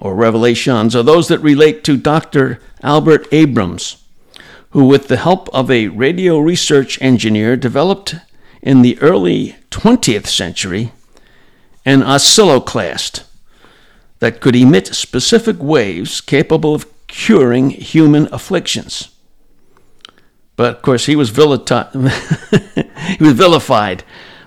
or 0.00 0.14
revelations 0.14 0.96
are 0.96 1.02
those 1.02 1.28
that 1.28 1.38
relate 1.40 1.84
to 1.84 1.96
Dr. 1.96 2.60
Albert 2.82 3.26
Abrams, 3.32 4.02
who, 4.70 4.86
with 4.86 5.08
the 5.08 5.16
help 5.16 5.48
of 5.54 5.70
a 5.70 5.88
radio 5.88 6.38
research 6.38 7.00
engineer, 7.00 7.56
developed 7.56 8.16
in 8.62 8.82
the 8.82 8.98
early 9.00 9.56
20th 9.70 10.26
century 10.26 10.92
an 11.84 12.00
oscilloclast 12.00 13.24
that 14.20 14.40
could 14.40 14.54
emit 14.54 14.86
specific 14.94 15.56
waves 15.58 16.20
capable 16.20 16.74
of 16.74 16.86
curing 17.08 17.70
human 17.70 18.28
afflictions. 18.32 19.11
But 20.62 20.76
of 20.76 20.82
course, 20.82 21.06
he 21.06 21.16
was, 21.16 21.30
he 21.36 21.42
was 23.24 23.32
vilified 23.32 24.04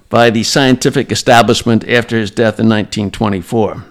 by 0.08 0.30
the 0.30 0.44
scientific 0.44 1.12
establishment 1.12 1.86
after 1.90 2.18
his 2.18 2.32
death 2.32 2.58
in 2.58 2.70
1924 2.70 3.84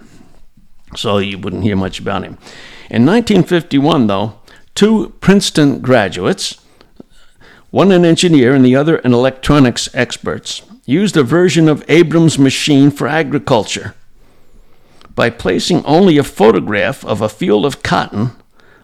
so 0.97 1.19
you 1.19 1.37
wouldn't 1.37 1.61
hear 1.61 1.75
much 1.75 1.99
about 1.99 2.23
him. 2.23 2.39
In 2.89 3.05
1951, 3.05 4.07
though, 4.07 4.39
two 4.73 5.13
Princeton 5.21 5.81
graduates, 5.81 6.59
one 7.69 7.91
an 7.91 8.03
engineer 8.03 8.55
and 8.55 8.65
the 8.65 8.75
other 8.75 8.95
an 8.97 9.13
electronics 9.13 9.87
experts, 9.93 10.63
used 10.87 11.15
a 11.15 11.21
version 11.21 11.69
of 11.69 11.85
Abrams' 11.87 12.39
machine 12.39 12.89
for 12.89 13.07
agriculture 13.07 13.93
by 15.13 15.29
placing 15.29 15.85
only 15.85 16.17
a 16.17 16.23
photograph 16.23 17.05
of 17.05 17.21
a 17.21 17.29
field 17.29 17.67
of 17.67 17.83
cotton 17.83 18.31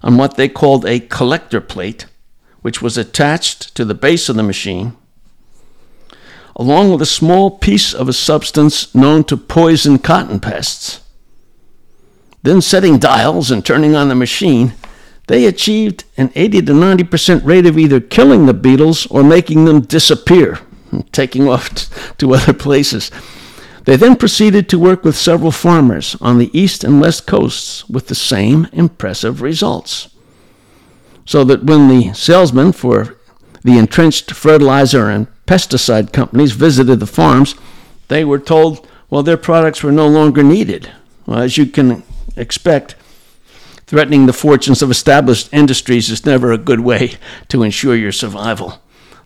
on 0.04 0.18
what 0.18 0.36
they 0.36 0.48
called 0.48 0.86
a 0.86 1.00
collector 1.00 1.60
plate, 1.60 2.06
which 2.62 2.82
was 2.82 2.98
attached 2.98 3.74
to 3.76 3.86
the 3.86 3.94
base 3.94 4.30
of 4.30 4.36
the 4.36 4.44
machine, 4.44 4.96
along 6.56 6.92
with 6.92 7.02
a 7.02 7.06
small 7.06 7.52
piece 7.52 7.94
of 7.94 8.08
a 8.08 8.14
substance 8.14 8.94
known 8.94 9.24
to 9.24 9.38
poison 9.38 9.98
cotton 9.98 10.40
pests. 10.40 11.02
Then 12.44 12.62
setting 12.62 12.98
dials 12.98 13.52
and 13.52 13.66
turning 13.66 13.96
on 13.96 14.10
the 14.10 14.16
machine, 14.16 14.74
they 15.28 15.46
achieved 15.46 16.04
an 16.18 16.32
80 16.36 16.64
to 16.64 16.74
90% 16.74 17.46
rate 17.46 17.66
of 17.66 17.78
either 17.78 18.00
killing 18.00 18.46
the 18.46 18.54
beetles 18.54 19.06
or 19.08 19.24
making 19.24 19.66
them 19.66 19.82
disappear, 19.82 20.60
taking 21.12 21.48
off 21.48 22.18
to 22.18 22.34
other 22.34 22.54
places. 22.54 23.12
They 23.86 23.96
then 23.96 24.16
proceeded 24.16 24.70
to 24.70 24.80
work 24.80 25.04
with 25.04 25.16
several 25.16 25.52
farmers 25.52 26.16
on 26.22 26.38
the 26.38 26.56
east 26.58 26.84
and 26.84 27.02
west 27.02 27.26
coasts 27.26 27.90
with 27.90 28.08
the 28.08 28.16
same 28.16 28.68
impressive 28.72 29.42
results. 29.42 30.10
So 31.26 31.44
that 31.46 31.64
when 31.64 31.88
the 31.88 32.14
salesmen 32.14 32.72
for 32.72 33.18
the 33.64 33.78
entrenched 33.78 34.32
fertilizer 34.32 35.10
and 35.10 35.28
pesticide 35.46 36.12
companies 36.12 36.52
visited 36.54 37.00
the 37.00 37.08
farms, 37.08 37.56
they 38.08 38.26
were 38.26 38.40
told, 38.40 38.88
well, 39.10 39.24
their 39.24 39.38
products 39.38 39.84
were 39.84 39.92
no 39.92 40.08
longer 40.08 40.44
needed 40.44 40.92
Well, 41.26 41.40
as 41.40 41.58
you 41.58 41.66
can 41.66 42.04
expect, 42.36 42.96
threatening 43.86 44.26
the 44.26 44.34
fortunes 44.34 44.82
of 44.82 44.90
established 44.90 45.54
industries 45.54 46.10
is 46.10 46.26
never 46.26 46.52
a 46.52 46.58
good 46.58 46.80
way 46.80 47.14
to 47.50 47.64
ensure 47.64 47.96
your 47.96 48.12
survival. 48.12 48.82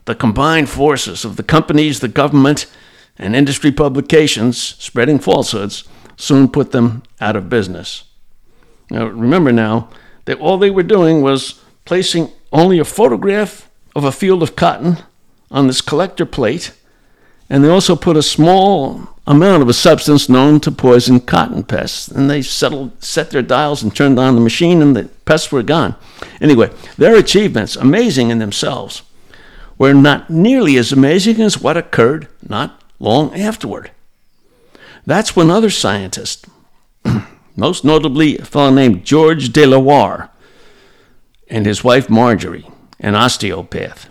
The 0.05 0.15
combined 0.15 0.69
forces 0.69 1.25
of 1.25 1.35
the 1.35 1.43
companies, 1.43 1.99
the 1.99 2.07
government, 2.07 2.67
and 3.17 3.35
industry 3.35 3.71
publications 3.71 4.57
spreading 4.79 5.19
falsehoods 5.19 5.83
soon 6.17 6.49
put 6.49 6.71
them 6.71 7.03
out 7.21 7.35
of 7.35 7.49
business. 7.49 8.03
Now, 8.89 9.05
remember 9.07 9.51
now 9.51 9.89
that 10.25 10.39
all 10.39 10.57
they 10.57 10.71
were 10.71 10.83
doing 10.83 11.21
was 11.21 11.61
placing 11.85 12.31
only 12.51 12.79
a 12.79 12.85
photograph 12.85 13.69
of 13.95 14.03
a 14.03 14.11
field 14.11 14.43
of 14.43 14.55
cotton 14.55 14.97
on 15.51 15.67
this 15.67 15.81
collector 15.81 16.25
plate, 16.25 16.73
and 17.49 17.63
they 17.63 17.69
also 17.69 17.95
put 17.95 18.17
a 18.17 18.23
small 18.23 19.15
amount 19.27 19.61
of 19.61 19.69
a 19.69 19.73
substance 19.73 20.27
known 20.27 20.59
to 20.59 20.71
poison 20.71 21.19
cotton 21.19 21.63
pests. 21.63 22.07
And 22.07 22.29
they 22.29 22.41
settled, 22.41 23.01
set 23.03 23.29
their 23.29 23.41
dials 23.41 23.83
and 23.83 23.95
turned 23.95 24.19
on 24.19 24.35
the 24.35 24.41
machine, 24.41 24.81
and 24.81 24.95
the 24.95 25.05
pests 25.25 25.51
were 25.51 25.63
gone. 25.63 25.95
Anyway, 26.41 26.71
their 26.97 27.15
achievements, 27.15 27.75
amazing 27.75 28.29
in 28.31 28.39
themselves, 28.39 29.03
were 29.77 29.93
not 29.93 30.29
nearly 30.29 30.77
as 30.77 30.91
amazing 30.91 31.41
as 31.41 31.61
what 31.61 31.77
occurred 31.77 32.27
not 32.47 32.81
long 32.99 33.33
afterward. 33.35 33.91
That's 35.05 35.35
when 35.35 35.51
other 35.51 35.69
scientists, 35.69 36.47
most 37.55 37.83
notably 37.83 38.37
a 38.39 38.45
fellow 38.45 38.71
named 38.71 39.05
George 39.05 39.53
de 39.53 39.65
la 39.65 39.77
Warr 39.77 40.29
and 41.49 41.65
his 41.65 41.83
wife 41.83 42.09
Marjorie, 42.09 42.67
an 42.99 43.15
osteopath, 43.15 44.09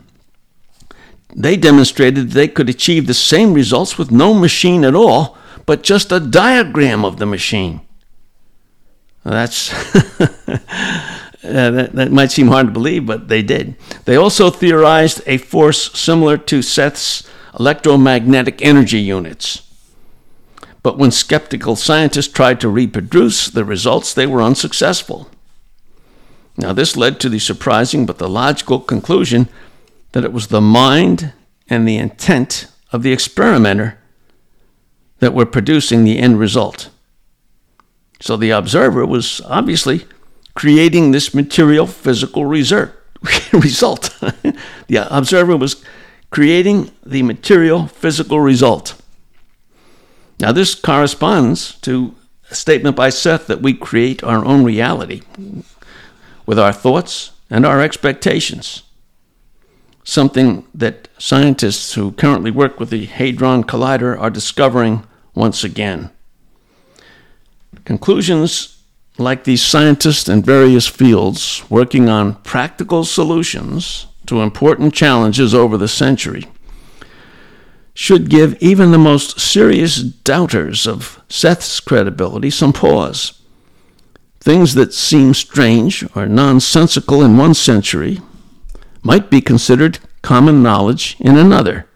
they 1.35 1.57
demonstrated 1.57 2.31
they 2.31 2.49
could 2.49 2.69
achieve 2.69 3.07
the 3.07 3.15
same 3.15 3.55
results 3.55 3.99
with 3.99 4.11
no 4.11 4.35
machine 4.35 4.85
at 4.85 4.95
all, 4.95 5.37
but 5.67 5.83
just 5.83 6.13
a 6.13 6.21
diagram 6.21 7.05
of 7.05 7.19
the 7.19 7.27
machine. 7.27 7.81
That's 9.25 9.73
uh, 10.21 10.59
that, 11.43 11.93
that 11.93 12.13
might 12.13 12.31
seem 12.31 12.49
hard 12.49 12.67
to 12.67 12.73
believe, 12.73 13.07
but 13.07 13.29
they 13.29 13.43
did. 13.43 13.77
They 14.05 14.17
also 14.17 14.51
theorized 14.51 15.23
a 15.27 15.39
force 15.39 15.99
similar 15.99 16.37
to 16.39 16.63
Seth's 16.63 17.29
electromagnetic 17.59 18.63
energy 18.63 19.01
units. 19.01 19.63
But 20.83 20.99
when 20.99 21.11
skeptical 21.11 21.77
scientists 21.77 22.29
tried 22.29 22.61
to 22.61 22.69
reproduce 22.69 23.49
the 23.49 23.65
results, 23.65 24.13
they 24.13 24.27
were 24.27 24.43
unsuccessful. 24.43 25.31
Now, 26.57 26.73
this 26.73 26.97
led 26.97 27.19
to 27.21 27.29
the 27.29 27.39
surprising 27.39 28.07
but 28.07 28.19
the 28.19 28.29
logical 28.29 28.81
conclusion 28.81 29.49
that 30.13 30.25
it 30.25 30.33
was 30.33 30.49
the 30.49 30.61
mind 30.61 31.33
and 31.69 31.87
the 31.87 31.97
intent 31.97 32.67
of 32.93 33.03
the 33.03 33.13
experimenter 33.13 33.99
that 35.19 35.35
were 35.35 35.47
producing 35.47 36.05
the 36.05 36.19
end 36.19 36.39
result. 36.39 36.91
So 38.21 38.37
the 38.37 38.51
observer 38.51 39.05
was 39.05 39.41
obviously 39.47 40.07
creating 40.55 41.11
this 41.11 41.35
material 41.35 41.87
physical 41.87 42.45
result. 43.53 44.17
the 44.87 45.09
observer 45.11 45.57
was 45.57 45.85
creating 46.31 46.91
the 47.05 47.23
material 47.23 47.87
physical 47.87 48.41
result. 48.41 48.95
Now, 50.41 50.53
this 50.53 50.75
corresponds 50.75 51.75
to 51.81 52.15
a 52.51 52.55
statement 52.55 52.97
by 52.97 53.11
Seth 53.11 53.47
that 53.47 53.63
we 53.63 53.73
create 53.73 54.23
our 54.23 54.45
own 54.45 54.65
reality 54.65 55.23
with 56.47 56.59
our 56.59 56.73
thoughts 56.73 57.33
and 57.51 57.65
our 57.65 57.81
expectations. 57.81 58.83
Something 60.03 60.67
that 60.75 61.09
scientists 61.19 61.95
who 61.95 62.13
currently 62.13 62.51
work 62.51 62.79
with 62.79 62.91
the 62.91 63.07
Hadron 63.07 63.65
Collider 63.65 64.19
are 64.19 64.31
discovering 64.31 65.05
once 65.35 65.65
again. 65.65 66.11
Conclusions 67.85 68.83
like 69.19 69.45
these 69.45 69.63
scientists 69.63 70.29
in 70.29 70.43
various 70.43 70.87
fields 70.87 71.63
working 71.71 72.09
on 72.09 72.35
practical 72.43 73.05
solutions 73.05 74.07
to 74.27 74.41
important 74.41 74.93
challenges 74.95 75.55
over 75.55 75.77
the 75.77 75.89
century 75.89 76.45
should 77.95 78.29
give 78.29 78.61
even 78.61 78.91
the 78.91 78.99
most 78.99 79.39
serious 79.39 79.97
doubters 79.99 80.87
of 80.87 81.23
Seth's 81.29 81.79
credibility 81.79 82.51
some 82.51 82.73
pause. 82.73 83.41
Things 84.45 84.75
that 84.75 84.93
seem 84.93 85.33
strange 85.33 86.05
or 86.15 86.27
nonsensical 86.27 87.23
in 87.23 87.39
one 87.39 87.55
century 87.55 88.21
might 89.03 89.31
be 89.31 89.41
considered 89.41 90.01
common 90.21 90.63
knowledge 90.63 91.17
in 91.19 91.39
another. 91.39 91.87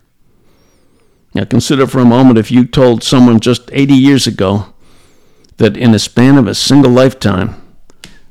Now, 1.35 1.45
consider 1.45 1.87
for 1.87 1.99
a 1.99 2.07
moment 2.07 2.39
if 2.39 2.51
you 2.51 2.65
told 2.65 3.03
someone 3.03 3.39
just 3.39 3.69
80 3.71 3.93
years 3.93 4.27
ago 4.27 4.73
that 5.59 5.77
in 5.77 5.93
a 5.93 5.99
span 5.99 6.39
of 6.39 6.47
a 6.47 6.55
single 6.55 6.91
lifetime, 6.91 7.63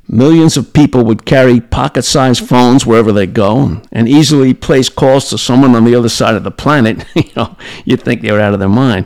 Millions 0.09 0.55
of 0.55 0.71
people 0.71 1.03
would 1.03 1.25
carry 1.25 1.59
pocket 1.59 2.03
sized 2.03 2.47
phones 2.47 2.85
wherever 2.85 3.11
they 3.11 3.27
go 3.27 3.81
and 3.91 4.07
easily 4.07 4.53
place 4.53 4.87
calls 4.87 5.29
to 5.29 5.37
someone 5.37 5.75
on 5.75 5.83
the 5.83 5.93
other 5.93 6.07
side 6.07 6.33
of 6.33 6.45
the 6.45 6.49
planet. 6.49 7.05
you 7.13 7.29
know, 7.35 7.57
you'd 7.83 8.01
think 8.01 8.21
they 8.21 8.31
were 8.31 8.39
out 8.39 8.53
of 8.53 8.59
their 8.61 8.69
mind. 8.69 9.05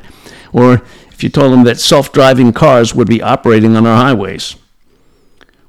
Or 0.53 0.83
if 1.11 1.23
you 1.23 1.29
told 1.29 1.51
them 1.51 1.63
that 1.63 1.79
self 1.79 2.13
driving 2.13 2.53
cars 2.53 2.93
would 2.93 3.09
be 3.09 3.21
operating 3.21 3.75
on 3.75 3.87
our 3.87 3.97
highways. 3.97 4.55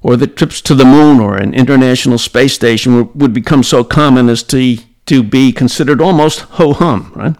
Or 0.02 0.16
that 0.16 0.36
trips 0.36 0.60
to 0.62 0.74
the 0.74 0.84
moon 0.84 1.20
or 1.20 1.36
an 1.36 1.54
international 1.54 2.18
space 2.18 2.54
station 2.54 3.10
would 3.14 3.32
become 3.32 3.62
so 3.62 3.84
common 3.84 4.28
as 4.28 4.42
to, 4.44 4.78
to 5.06 5.22
be 5.22 5.52
considered 5.52 6.00
almost 6.00 6.40
ho 6.40 6.72
hum, 6.72 7.12
right? 7.14 7.36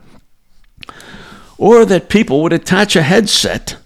Or 1.59 1.85
that 1.85 2.09
people 2.09 2.43
would 2.43 2.53
attach 2.53 2.95
a 2.95 3.03
headset 3.03 3.77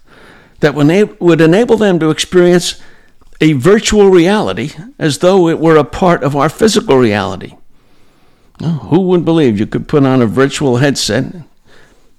that 0.60 0.74
would 0.74 1.40
enable 1.40 1.76
them 1.76 1.98
to 1.98 2.10
experience 2.10 2.80
a 3.40 3.52
virtual 3.52 4.08
reality 4.08 4.70
as 4.98 5.18
though 5.18 5.48
it 5.48 5.58
were 5.58 5.76
a 5.76 5.84
part 5.84 6.22
of 6.22 6.34
our 6.34 6.48
physical 6.48 6.96
reality. 6.96 7.54
who 8.60 9.00
would 9.00 9.24
believe 9.24 9.60
you 9.60 9.66
could 9.66 9.86
put 9.86 10.04
on 10.04 10.22
a 10.22 10.26
virtual 10.26 10.78
headset? 10.78 11.34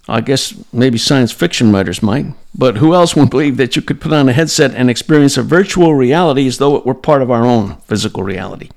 I 0.09 0.21
guess 0.21 0.53
maybe 0.71 0.97
science 0.97 1.33
fiction 1.33 1.71
writers 1.71 2.01
might, 2.01 2.27
but 2.55 2.77
who 2.77 2.93
else 2.93 3.15
would 3.15 3.29
believe 3.29 3.57
that 3.57 3.75
you 3.75 3.81
could 3.81 3.99
put 3.99 4.13
on 4.13 4.29
a 4.29 4.33
headset 4.33 4.73
and 4.73 4.89
experience 4.89 5.35
a 5.37 5.43
virtual 5.43 5.95
reality 5.95 6.47
as 6.47 6.59
though 6.59 6.77
it 6.77 6.85
were 6.85 6.93
part 6.93 7.21
of 7.21 7.29
our 7.29 7.45
own 7.45 7.75
physical 7.87 8.23
reality? 8.23 8.69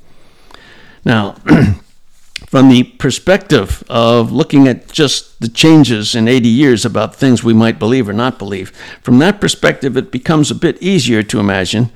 Now, 1.04 1.36
from 2.46 2.68
the 2.68 2.82
perspective 2.82 3.84
of 3.88 4.32
looking 4.32 4.66
at 4.66 4.90
just 4.90 5.40
the 5.40 5.48
changes 5.48 6.16
in 6.16 6.26
80 6.26 6.48
years 6.48 6.84
about 6.84 7.14
things 7.14 7.44
we 7.44 7.54
might 7.54 7.78
believe 7.78 8.08
or 8.08 8.12
not 8.12 8.38
believe, 8.38 8.70
from 9.02 9.20
that 9.20 9.40
perspective, 9.40 9.96
it 9.96 10.10
becomes 10.10 10.50
a 10.50 10.56
bit 10.56 10.82
easier 10.82 11.22
to 11.22 11.38
imagine 11.38 11.92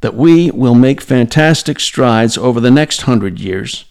that 0.00 0.14
we 0.14 0.50
will 0.50 0.74
make 0.74 1.02
fantastic 1.02 1.80
strides 1.80 2.38
over 2.38 2.60
the 2.60 2.70
next 2.70 3.02
hundred 3.02 3.40
years 3.40 3.84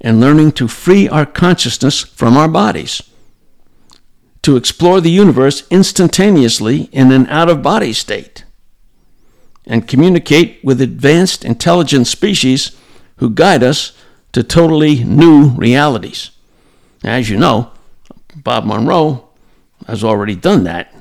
in 0.00 0.20
learning 0.20 0.52
to 0.52 0.68
free 0.68 1.08
our 1.08 1.26
consciousness 1.26 2.02
from 2.02 2.36
our 2.36 2.48
bodies, 2.48 3.02
to 4.46 4.54
explore 4.54 5.00
the 5.00 5.10
universe 5.10 5.66
instantaneously 5.72 6.82
in 6.92 7.10
an 7.10 7.26
out 7.26 7.48
of 7.48 7.64
body 7.64 7.92
state, 7.92 8.44
and 9.66 9.88
communicate 9.88 10.60
with 10.62 10.80
advanced 10.80 11.44
intelligent 11.44 12.06
species 12.06 12.70
who 13.16 13.28
guide 13.28 13.64
us 13.64 13.90
to 14.30 14.44
totally 14.44 15.02
new 15.02 15.48
realities. 15.56 16.30
As 17.02 17.28
you 17.28 17.36
know, 17.36 17.72
Bob 18.36 18.64
Monroe 18.64 19.28
has 19.88 20.04
already 20.04 20.36
done 20.36 20.62
that, 20.62 20.94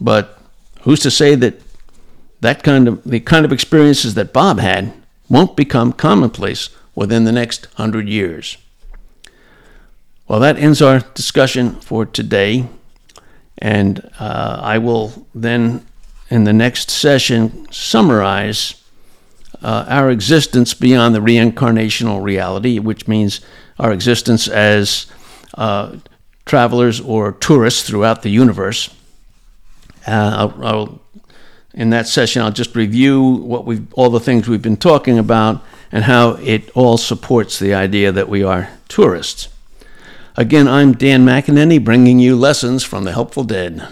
but 0.00 0.36
who's 0.80 0.98
to 0.98 1.10
say 1.12 1.36
that 1.36 1.60
that 2.40 2.64
kind 2.64 2.88
of 2.88 3.04
the 3.04 3.20
kind 3.20 3.44
of 3.44 3.52
experiences 3.52 4.14
that 4.14 4.32
Bob 4.32 4.58
had 4.58 4.92
won't 5.28 5.56
become 5.56 5.92
commonplace 5.92 6.70
within 6.96 7.22
the 7.22 7.30
next 7.30 7.68
hundred 7.74 8.08
years. 8.08 8.58
Well, 10.28 10.40
that 10.40 10.58
ends 10.58 10.82
our 10.82 10.98
discussion 11.14 11.76
for 11.76 12.04
today, 12.04 12.68
and 13.58 14.10
uh, 14.18 14.58
I 14.60 14.78
will 14.78 15.26
then, 15.32 15.86
in 16.30 16.42
the 16.42 16.52
next 16.52 16.90
session, 16.90 17.70
summarize 17.70 18.82
uh, 19.62 19.84
our 19.88 20.10
existence 20.10 20.74
beyond 20.74 21.14
the 21.14 21.20
reincarnational 21.20 22.20
reality, 22.24 22.80
which 22.80 23.06
means 23.06 23.40
our 23.78 23.92
existence 23.92 24.48
as 24.48 25.06
uh, 25.54 25.96
travelers 26.44 27.00
or 27.00 27.30
tourists 27.32 27.88
throughout 27.88 28.22
the 28.22 28.30
universe. 28.30 28.92
Uh, 30.08 30.50
I'll, 30.50 30.66
I'll 30.66 31.02
in 31.72 31.90
that 31.90 32.08
session, 32.08 32.42
I'll 32.42 32.50
just 32.50 32.74
review 32.74 33.22
what 33.22 33.64
we've, 33.64 33.94
all 33.94 34.10
the 34.10 34.18
things 34.18 34.48
we've 34.48 34.60
been 34.60 34.76
talking 34.76 35.18
about 35.18 35.62
and 35.92 36.02
how 36.02 36.30
it 36.36 36.70
all 36.70 36.96
supports 36.96 37.60
the 37.60 37.74
idea 37.74 38.10
that 38.10 38.28
we 38.28 38.42
are 38.42 38.70
tourists. 38.88 39.50
Again, 40.38 40.68
I'm 40.68 40.92
Dan 40.92 41.24
McEnany 41.24 41.82
bringing 41.82 42.18
you 42.18 42.36
lessons 42.36 42.84
from 42.84 43.04
the 43.04 43.12
Helpful 43.12 43.42
Dead. 43.42 43.88